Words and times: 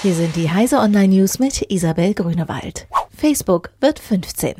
Hier 0.00 0.14
sind 0.14 0.36
die 0.36 0.48
Heise 0.48 0.78
Online 0.78 1.08
News 1.08 1.40
mit 1.40 1.72
Isabel 1.72 2.14
Grünewald. 2.14 2.86
Facebook 3.16 3.70
wird 3.80 3.98
15. 3.98 4.54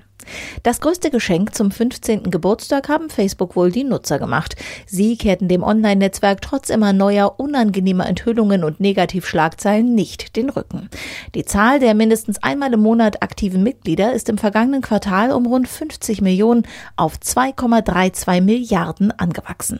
Das 0.64 0.80
größte 0.80 1.10
Geschenk 1.10 1.54
zum 1.54 1.70
15. 1.70 2.24
Geburtstag 2.24 2.88
haben 2.88 3.08
Facebook 3.08 3.54
wohl 3.54 3.70
die 3.70 3.84
Nutzer 3.84 4.18
gemacht. 4.18 4.56
Sie 4.84 5.16
kehrten 5.16 5.46
dem 5.46 5.62
Online-Netzwerk 5.62 6.42
trotz 6.42 6.70
immer 6.70 6.92
neuer, 6.92 7.38
unangenehmer 7.38 8.08
Enthüllungen 8.08 8.64
und 8.64 8.80
Negativschlagzeilen 8.80 9.94
nicht 9.94 10.34
den 10.34 10.50
Rücken. 10.50 10.90
Die 11.36 11.44
Zahl 11.44 11.78
der 11.78 11.94
mindestens 11.94 12.42
einmal 12.42 12.72
im 12.72 12.80
Monat 12.80 13.22
aktiven 13.22 13.62
Mitglieder 13.62 14.12
ist 14.14 14.28
im 14.28 14.38
vergangenen 14.38 14.82
Quartal 14.82 15.30
um 15.30 15.46
rund 15.46 15.68
50 15.68 16.20
Millionen 16.20 16.66
auf 16.96 17.14
2,32 17.14 18.40
Milliarden 18.40 19.12
angewachsen. 19.12 19.78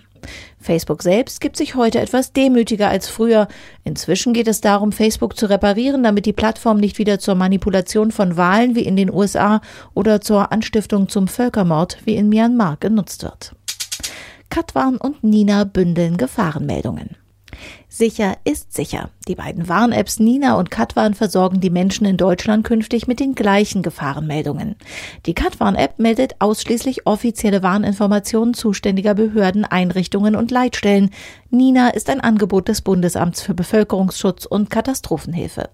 Facebook 0.69 1.03
selbst 1.03 1.41
gibt 1.41 1.57
sich 1.57 1.77
heute 1.77 1.99
etwas 1.99 2.35
demütiger 2.35 2.91
als 2.91 3.09
früher. 3.09 3.49
Inzwischen 3.85 4.35
geht 4.35 4.49
es 4.49 4.61
darum, 4.61 4.93
Facebook 4.93 5.35
zu 5.35 5.49
reparieren, 5.49 6.03
damit 6.03 6.27
die 6.27 6.35
Plattform 6.35 6.77
nicht 6.77 6.99
wieder 6.99 7.19
zur 7.19 7.37
Manipulation 7.37 8.11
von 8.11 8.37
Wahlen 8.37 8.75
wie 8.75 8.83
in 8.83 8.95
den 8.95 9.11
USA 9.11 9.63
oder 9.95 10.21
zur 10.21 10.53
Anstiftung 10.53 11.09
zum 11.09 11.27
Völkermord 11.27 11.97
wie 12.05 12.17
in 12.17 12.29
Myanmar 12.29 12.77
genutzt 12.81 13.23
wird. 13.23 13.55
Katwan 14.51 14.99
und 14.99 15.25
Nina 15.25 15.65
bündeln 15.65 16.19
Gefahrenmeldungen. 16.19 17.17
Sicher 17.89 18.37
ist 18.45 18.75
sicher. 18.75 19.11
Die 19.27 19.35
beiden 19.35 19.69
Warn-Apps 19.69 20.21
Nina 20.21 20.59
und 20.59 20.71
Katwarn 20.71 21.15
versorgen 21.15 21.61
die 21.61 21.71
Menschen 21.71 22.07
in 22.07 22.17
Deutschland 22.17 22.65
künftig 22.65 23.07
mit 23.07 23.19
den 23.19 23.35
gleichen 23.35 23.83
Gefahrenmeldungen. 23.83 24.77
Die 25.27 25.35
Katwarn-App 25.35 25.99
meldet 25.99 26.37
ausschließlich 26.41 27.07
offizielle 27.07 27.63
Warninformationen 27.63 28.55
zuständiger 28.55 29.15
Behörden, 29.15 29.65
Einrichtungen 29.65 30.37
und 30.37 30.51
Leitstellen. 30.51 31.11
Nina 31.51 31.89
ist 31.91 32.11
ein 32.11 32.21
Angebot 32.21 32.69
des 32.69 32.83
Bundesamts 32.83 33.43
für 33.43 33.55
Bevölkerungsschutz 33.55 34.45
und 34.47 34.71
Katastrophenhilfe. 34.71 35.71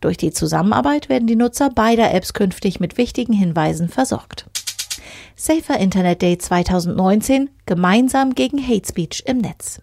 Durch 0.00 0.16
die 0.16 0.30
Zusammenarbeit 0.30 1.08
werden 1.08 1.26
die 1.26 1.36
Nutzer 1.36 1.70
beider 1.70 2.14
Apps 2.14 2.32
künftig 2.32 2.80
mit 2.80 2.96
wichtigen 2.96 3.32
Hinweisen 3.32 3.88
versorgt. 3.88 4.46
Safer 5.34 5.78
Internet 5.78 6.22
Day 6.22 6.38
2019 6.38 7.50
gemeinsam 7.66 8.34
gegen 8.34 8.58
Hate 8.58 8.88
Speech 8.88 9.24
im 9.26 9.38
Netz. 9.38 9.82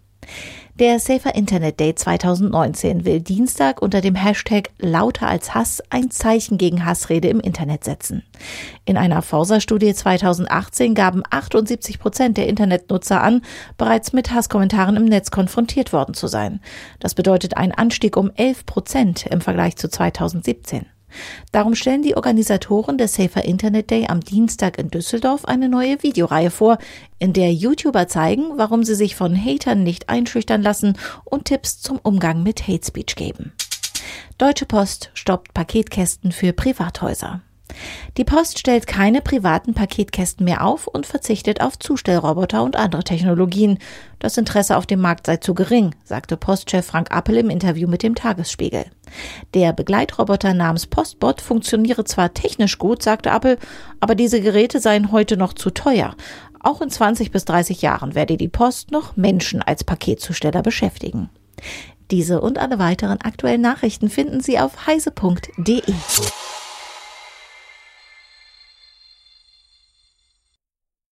Der 0.79 0.99
Safer 0.99 1.35
Internet 1.35 1.79
Day 1.79 1.93
2019 1.93 3.05
will 3.05 3.21
Dienstag 3.21 3.79
unter 3.81 4.01
dem 4.01 4.15
Hashtag 4.15 4.71
lauter 4.79 5.27
als 5.27 5.53
Hass 5.53 5.83
ein 5.91 6.09
Zeichen 6.09 6.57
gegen 6.57 6.83
Hassrede 6.83 7.27
im 7.27 7.39
Internet 7.39 7.83
setzen. 7.83 8.23
In 8.83 8.97
einer 8.97 9.21
Forsa-Studie 9.21 9.93
2018 9.93 10.95
gaben 10.95 11.21
78 11.29 11.99
Prozent 11.99 12.37
der 12.37 12.47
Internetnutzer 12.47 13.21
an, 13.21 13.43
bereits 13.77 14.13
mit 14.13 14.31
Hasskommentaren 14.31 14.97
im 14.97 15.05
Netz 15.05 15.29
konfrontiert 15.29 15.93
worden 15.93 16.15
zu 16.15 16.25
sein. 16.25 16.59
Das 16.99 17.13
bedeutet 17.13 17.55
einen 17.55 17.71
Anstieg 17.71 18.17
um 18.17 18.31
11 18.33 18.65
Prozent 18.65 19.25
im 19.27 19.41
Vergleich 19.41 19.75
zu 19.75 19.89
2017. 19.89 20.87
Darum 21.51 21.75
stellen 21.75 22.01
die 22.01 22.15
Organisatoren 22.15 22.97
des 22.97 23.15
Safer 23.15 23.45
Internet 23.45 23.91
Day 23.91 24.07
am 24.07 24.21
Dienstag 24.21 24.77
in 24.77 24.89
Düsseldorf 24.89 25.45
eine 25.45 25.69
neue 25.69 26.03
Videoreihe 26.03 26.51
vor, 26.51 26.77
in 27.19 27.33
der 27.33 27.53
YouTuber 27.53 28.07
zeigen, 28.07 28.57
warum 28.57 28.83
sie 28.83 28.95
sich 28.95 29.15
von 29.15 29.35
Hatern 29.35 29.83
nicht 29.83 30.09
einschüchtern 30.09 30.61
lassen 30.61 30.97
und 31.25 31.45
Tipps 31.45 31.81
zum 31.81 31.99
Umgang 32.01 32.43
mit 32.43 32.67
Hate 32.67 32.85
Speech 32.85 33.15
geben. 33.15 33.53
Deutsche 34.37 34.65
Post 34.65 35.11
stoppt 35.13 35.53
Paketkästen 35.53 36.31
für 36.31 36.53
Privathäuser. 36.53 37.41
Die 38.17 38.23
Post 38.23 38.59
stellt 38.59 38.87
keine 38.87 39.21
privaten 39.21 39.73
Paketkästen 39.73 40.45
mehr 40.45 40.63
auf 40.63 40.87
und 40.87 41.05
verzichtet 41.05 41.61
auf 41.61 41.79
Zustellroboter 41.79 42.63
und 42.63 42.75
andere 42.75 43.03
Technologien. 43.03 43.79
Das 44.19 44.37
Interesse 44.37 44.77
auf 44.77 44.85
dem 44.85 45.01
Markt 45.01 45.25
sei 45.25 45.37
zu 45.37 45.53
gering, 45.53 45.95
sagte 46.03 46.37
Postchef 46.37 46.85
Frank 46.85 47.11
Appel 47.11 47.37
im 47.37 47.49
Interview 47.49 47.87
mit 47.87 48.03
dem 48.03 48.15
Tagesspiegel. 48.15 48.85
Der 49.53 49.73
Begleitroboter 49.73 50.53
namens 50.53 50.87
Postbot 50.87 51.41
funktioniere 51.41 52.03
zwar 52.05 52.33
technisch 52.33 52.77
gut, 52.77 53.03
sagte 53.03 53.31
Appel, 53.31 53.57
aber 53.99 54.15
diese 54.15 54.41
Geräte 54.41 54.79
seien 54.79 55.11
heute 55.11 55.37
noch 55.37 55.53
zu 55.53 55.69
teuer. 55.69 56.15
Auch 56.61 56.81
in 56.81 56.89
20 56.89 57.31
bis 57.31 57.45
30 57.45 57.81
Jahren 57.81 58.15
werde 58.15 58.37
die 58.37 58.47
Post 58.47 58.91
noch 58.91 59.17
Menschen 59.17 59.61
als 59.61 59.83
Paketzusteller 59.83 60.61
beschäftigen. 60.61 61.29
Diese 62.09 62.41
und 62.41 62.57
alle 62.57 62.79
weiteren 62.79 63.21
aktuellen 63.21 63.61
Nachrichten 63.61 64.09
finden 64.09 64.39
Sie 64.39 64.59
auf 64.59 64.87
heise.de. 64.87 65.81